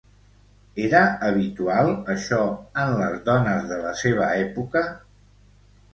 [0.85, 2.41] Era habitual, això,
[2.85, 4.87] en les dones de la seva època?